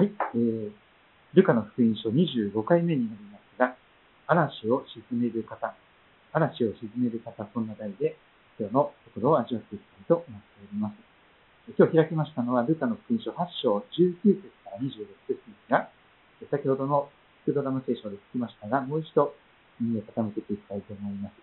[0.00, 0.72] はい、えー、
[1.34, 3.76] ルカの福音書25回目になりますが、
[4.24, 4.80] 嵐を
[5.12, 5.76] 沈める方、
[6.32, 8.16] 嵐を沈める方、そんな題で、
[8.58, 10.96] 今日のところを味わっていきたいと思っております。
[11.76, 15.90] 今日開きましたのは、ルカの福音書8章19節から26節ですが、
[16.48, 17.10] 先ほどの
[17.44, 19.34] スクドラム聖書で聞きましたが、もう一度
[19.84, 21.36] 耳を傾けていきたいと思います。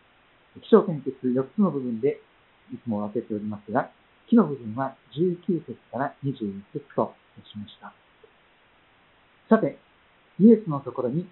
[0.66, 2.20] 気象点結4つの部分で
[2.74, 3.92] いつも分けておりますが、
[4.26, 7.14] 木の部分は19節から21節と
[7.46, 7.94] しました。
[9.50, 9.78] さて、
[10.40, 11.28] イエスのところに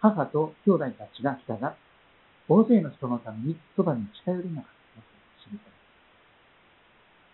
[0.00, 1.74] 母と兄弟たちが来たが、
[2.48, 5.06] 大勢の人のためにそばに近寄れなかったと
[5.42, 5.72] 知りたい。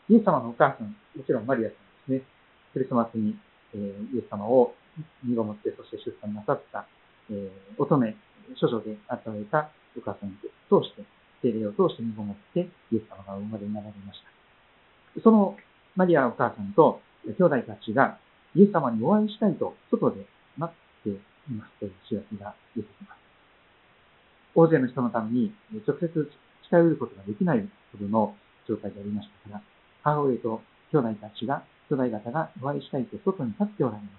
[0.08, 2.26] イエス様のお母さん、もちろんマリアさんですね。
[2.72, 3.36] クリスマスに、
[3.74, 4.74] えー、イエス様を
[5.22, 6.86] 身ごもって、そして出産なさった、
[7.30, 8.16] えー、乙女、
[8.58, 11.04] 処女で与えたお母さんを通して、
[11.42, 14.20] 精霊を通して身ごもって、イエス様がお生まれになられまし
[15.14, 15.20] た。
[15.20, 15.56] その
[15.94, 18.18] マリアお母さんと兄弟たちが
[18.54, 21.18] イエス様にお会いしたいと外で待ってい
[21.52, 23.18] ますという知らせが出てきます。
[24.54, 25.54] 大勢の人のために
[25.86, 28.36] 直接近寄ることができないほどの
[28.68, 29.62] 状態でありましたから、
[30.02, 30.60] 母親と
[30.92, 34.14] 兄弟たちが、兄弟方がお会いしたいと外に立っておられまし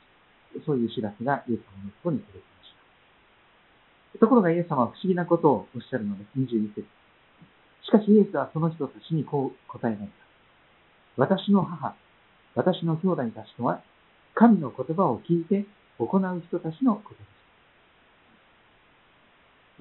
[0.60, 0.66] た。
[0.66, 2.74] そういう知らせがイエス様のところに届きまし
[4.14, 4.20] た。
[4.20, 6.40] ところがイエス様は不思議なことをおっしゃるのです。
[6.40, 6.86] 22節。
[7.86, 10.14] しかしイエスはその人たちにこう答えられた。
[11.18, 11.96] 私の母、
[12.56, 13.82] 私の兄弟たちとは、
[14.36, 15.66] 神の言葉を聞いて
[16.00, 17.16] 行う人たちのこと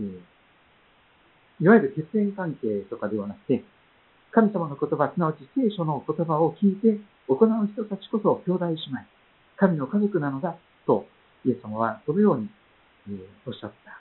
[0.02, 0.32] です。
[1.60, 3.64] いわゆる血縁関係とかではなくて、
[4.32, 8.78] 神様の言葉、すなわち聖書の言葉を聞いて行う人たちこそ兄弟姉妹、
[9.56, 11.06] 神の家族なのだと、
[11.44, 12.48] イエス様はそのように、
[13.08, 13.12] え
[13.46, 14.00] おっしゃった。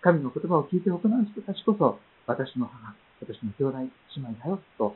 [0.00, 3.90] 神の言葉を聞いて行う人たちこそ、私の母、私の兄弟姉
[4.22, 4.94] 妹だよと、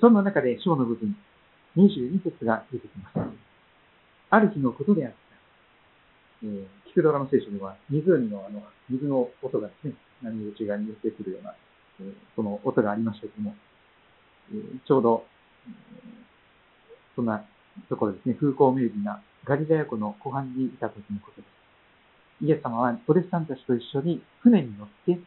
[0.00, 1.16] そんな中で章の部分、
[1.76, 3.28] 22節が出てきます。
[4.30, 5.16] ある日のことであった。
[6.44, 11.54] えー、キクドラの聖書では、湖のあの、水の音がですね、波打ち側に寄ってくるような、
[12.00, 13.54] えー、その音がありましたけども、
[14.52, 15.24] えー、ちょうど、
[15.66, 15.74] えー、
[17.16, 17.44] そんな
[17.88, 22.44] ところですね、風光明媚なガリラヤ湖の湖畔にいた時のことです。
[22.44, 25.20] イエス様はお弟子さんたちと一緒に船に乗って、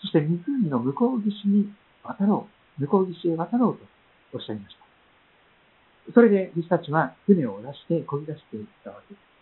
[0.00, 1.72] そして湖の向こう岸に
[2.02, 3.84] 渡ろう、向こう岸へ渡ろうと
[4.32, 6.12] おっしゃいました。
[6.14, 9.32] それで弟子たちは船を出して漕ぎ出していったわけです。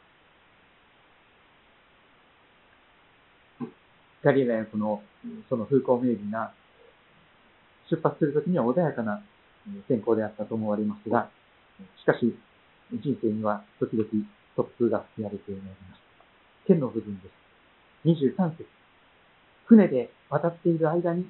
[4.23, 5.03] ガリラヤ湖の
[5.49, 6.53] その風光明媚な
[7.91, 9.23] 出発するときには穏やかな
[9.89, 11.31] 天候であったと思われますが、
[12.03, 12.37] しかし
[12.93, 14.07] 人生には時々
[14.57, 16.01] 突風が吹き荒れてまいります。
[16.67, 17.41] 剣の部分です。
[18.05, 18.67] 23節。
[19.67, 21.27] 船で渡っている間に、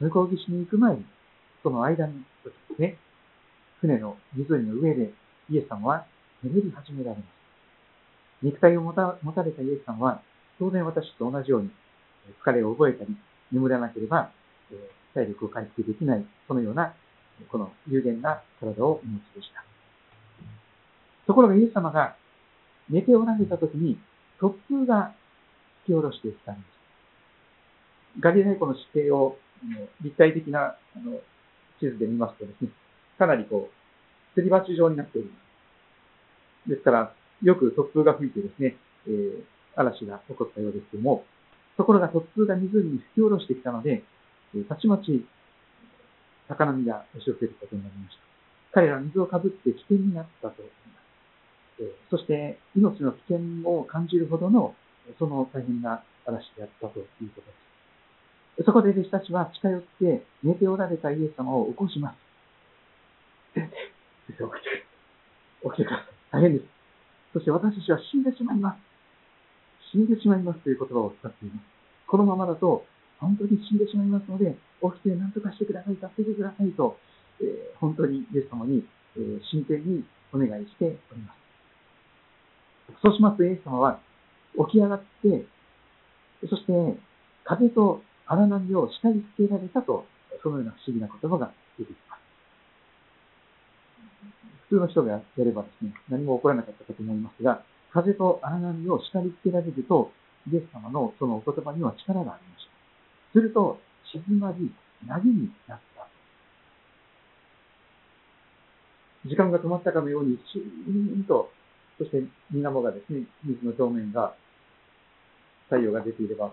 [0.00, 1.04] 向こう岸に行く前に、
[1.62, 2.24] その間に
[2.78, 2.98] ね、
[3.80, 5.12] 船の湖の上で
[5.50, 6.06] イエス様は
[6.42, 7.26] 眠り始められます。
[8.42, 10.22] 肉体を持た持たれたイエス様は、
[10.58, 11.70] 当然私と同じように
[12.44, 13.16] 疲れを覚えたり、
[13.52, 14.30] 眠らなければ、
[14.70, 16.94] え体力を回復できない、そのような、
[17.50, 19.64] この有限な体をお持ちでした。
[21.26, 22.16] ところがイエス様が
[22.88, 23.98] 寝ておられた時に、
[24.40, 25.14] 突風が
[25.84, 26.76] 吹き下ろしてきたんです。
[28.20, 29.36] ガリライ湖の地形を
[30.02, 31.20] 立体的なあの
[31.80, 32.70] 地図で見ますとですね、
[33.18, 35.34] かなりこう、すり鉢状になっておりま
[36.66, 36.70] す。
[36.70, 38.76] ですから、よく突風が吹いてですね、
[39.06, 39.44] えー、
[39.76, 41.24] 嵐が起こったようですけども、
[41.76, 44.02] ところが突風が湖に吹き下ろしてきたので、
[44.54, 45.26] えー、たちまち、
[46.48, 48.22] 高波が押し寄せることになりました。
[48.72, 51.00] 彼らは水をかぶって危険になったと思いま
[51.78, 51.82] す。
[51.82, 54.74] えー、そして、命の危険を感じるほどの、
[55.18, 57.65] その大変な嵐であったということです。
[58.64, 62.16] そこで弟子たちは近寄って寝ておられたイエス様を起こします。
[63.54, 63.70] 先
[64.38, 64.84] 生、起きて、
[65.62, 66.40] 起きてください。
[66.40, 66.66] 大変です。
[67.34, 68.80] そして私たちは死んでしまいます。
[69.92, 71.64] 死んでしまいますという言葉を使っています。
[72.06, 72.86] このままだと
[73.20, 76.98] 本当に死んでしまいますので、起きて何とかしてください、助けてくださいと、
[77.40, 78.84] えー、本当にイエス様に、
[79.16, 83.00] えー、真剣にお願いしております。
[83.02, 84.00] そうしますとイエス様は
[84.66, 85.44] 起き上がって、
[86.48, 86.72] そして
[87.44, 90.04] 風と荒波を下につけられたと、
[90.42, 92.20] そのような不思議な言葉が出てきます。
[94.68, 97.62] 普通の人がやればですね、何も起こらなかったかと思いますが、
[97.92, 100.10] 風と荒波を叱りつけられると、
[100.52, 102.70] イエス様のそのお言葉には力がありました。
[103.32, 104.72] すると、静まり、
[105.06, 106.08] 投げになった。
[109.24, 111.50] 時間が止まったかのように、シーンと、
[111.98, 114.34] そして水面がですね、水の表面が、
[115.64, 116.52] 太陽が出ていれば、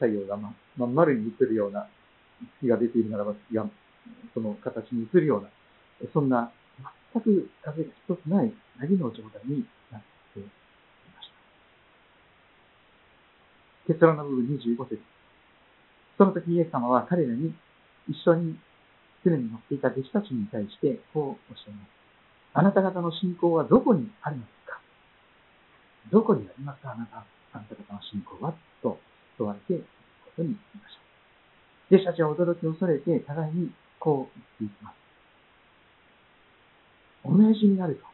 [0.00, 1.86] 太陽がま、まん丸に映るような、
[2.58, 3.68] 月が出ているならば月が
[4.32, 5.50] その形に映るような、
[6.14, 6.50] そんな
[7.12, 10.02] 全く風が一つない凪の状態になっ
[10.32, 11.28] ていまし
[13.86, 13.92] た。
[13.92, 15.02] 結論の部分25節。
[16.16, 17.54] その時イエス様は彼らに
[18.08, 18.56] 一緒に
[19.22, 21.88] 船に乗っていた弟子たちに対してこうおっしゃいます。
[22.54, 24.80] あなた方の信仰はどこにありますか？
[26.10, 26.92] どこにありますか？
[26.92, 28.54] あなた、あなた方の信仰は？
[28.82, 28.98] と
[29.40, 29.84] 問われていく
[30.24, 31.00] ことになりました。
[31.96, 35.00] 弟子たちは驚きを恐れて互いにこう言っていきます。
[37.24, 38.04] お命じになると。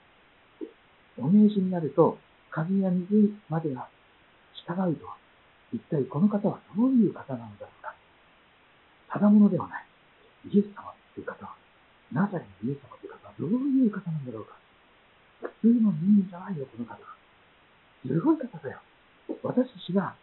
[1.19, 2.19] お命じになると、
[2.51, 3.89] 風や水までは
[4.67, 5.17] 従うとは、
[5.73, 7.95] 一体この方はどういう方なのだろうか。
[9.11, 9.85] ただものではない。
[10.53, 11.55] イエス様という方は、
[12.13, 14.55] なぜイエス様という方はどういう方なんだろうか。
[15.63, 16.99] 普通の人間じゃないよ、この方は。
[18.07, 18.79] すごい方だよ。
[19.43, 20.15] 私たちが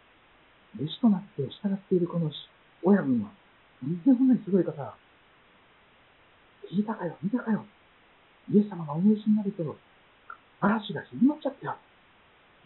[0.76, 2.30] 弟子となって従っているこの
[2.82, 3.30] 親分は、
[3.80, 4.72] とんでもないすごい方。
[6.70, 7.64] 聞いたかよ、見たかよ。
[8.50, 9.76] イエス様がお召しになると、
[10.60, 11.76] 嵐が静まっちゃったよ。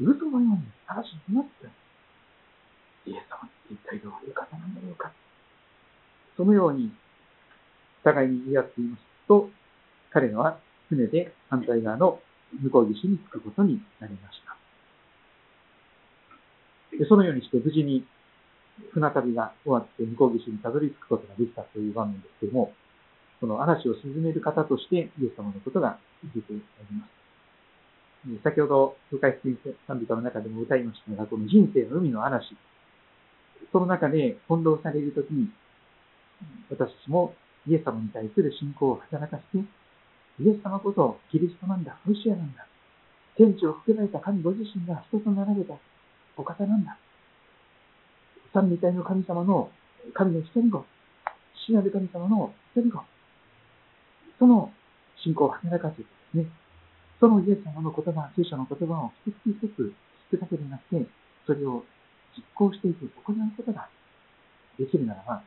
[0.00, 1.72] 嘘のように嵐になったよ。
[3.06, 5.12] イエス様って一体どういう方なんだろうか。
[6.36, 6.92] そのように、
[8.04, 9.50] 互いに言い合っていますと、
[10.10, 10.58] 彼らは
[10.88, 12.20] 船で反対側の
[12.62, 14.56] 向こう岸に着くことになりました。
[16.98, 18.04] でそのようにして無事に
[18.92, 22.72] 船旅が終わって向こう岸にたどり着くことができたという場面ですけども、
[23.40, 25.98] その嵐を沈める方としてイエス様のことが
[26.34, 26.62] 出ており
[26.98, 27.18] ます。
[28.42, 29.56] 先ほど、教会出
[29.86, 32.56] 賛美歌の中でも歌いましたが、この人生の海の嵐、
[33.72, 35.48] その中で翻弄されるときに、
[36.68, 37.34] 私たちも
[37.66, 39.64] イエス様に対する信仰を働かせて、
[40.40, 42.66] イエス様こそキリストなんだ、ロシアなんだ。
[43.36, 45.74] 天地を含めた神ご自身が人となられた
[46.38, 46.96] お方なんだ。
[48.54, 49.70] 三位体の神様の
[50.14, 50.84] 神の一人子、
[51.66, 53.04] 死なる神様の一人子。
[54.38, 54.72] その
[55.22, 56.46] 信仰を働かせてですね、
[57.20, 59.92] そのイエス様の言葉、聖書の言葉を一つ一つ
[60.30, 61.06] 聞くだけでなくて、
[61.46, 61.84] それを
[62.36, 63.88] 実行していく、行うことが
[64.78, 65.42] できるならば、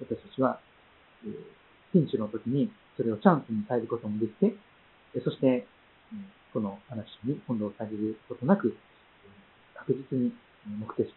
[0.00, 0.60] 私たちは、
[1.26, 1.28] え
[1.92, 4.54] ピンチの時にそれをチャンスに変えることもできて、
[5.24, 5.66] そして、
[6.52, 8.76] この話に翻弄されることなく、
[9.86, 10.32] 確実に
[10.66, 11.12] 目的、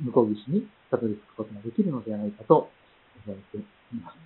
[0.00, 2.70] 向こう岸にたどり着くことができるのではないかと
[3.26, 4.16] 言われています。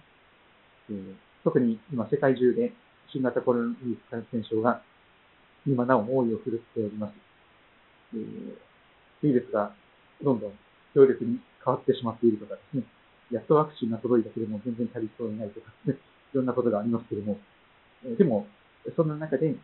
[0.90, 1.14] え
[1.44, 2.72] 特に今世界中で
[3.12, 4.82] 新型コロナウイルス感染症が
[5.66, 7.14] 今なお猛威を振るっております。
[8.14, 9.74] えウイルスが
[10.22, 10.52] どんどん
[10.94, 12.84] 強力に変わってしまっているとかですね、
[13.30, 17.38] やっとワクチンが届いたけども全然足りそうにないとかね、いろんなことがありますけれども、
[18.18, 18.46] でも、
[18.96, 19.54] そんな中で、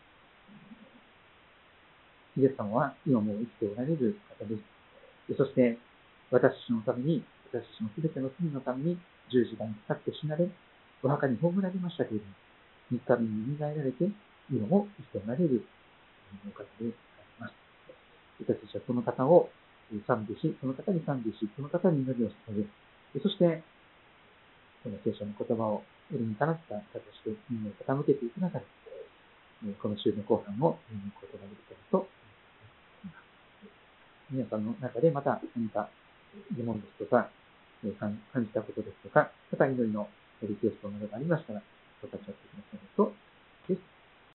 [2.38, 5.34] イエス様は今も生きておられる方です。
[5.36, 5.76] そして、
[6.30, 8.98] 私たちのために、私たちのすべての罪のために
[9.28, 10.46] 十字架にかかって死なれ、
[11.02, 12.32] お墓に葬られましたけれども、
[12.94, 14.06] 三日目に蘇られて、
[14.50, 15.66] 今も生きておられる
[16.46, 16.94] お方であり
[17.40, 17.54] ます。
[18.38, 19.50] 私たちはその方を
[20.06, 22.62] 賛美し、その方に賛美し、その方に祈りを捧げ、
[23.20, 23.66] そして、
[24.84, 25.82] この聖書の言葉を
[26.14, 28.64] よりにかなった形で耳を傾けていく中で、
[29.82, 32.06] この週の後半を読むことができたらと
[34.30, 35.88] 皆さんの中でまた何か
[36.56, 37.30] 疑問ですとか、
[37.98, 40.08] 感じたことですとか、また祈りの
[40.42, 41.62] リクエストなどがありましたら、
[42.02, 43.14] ご立ち会ってくださいと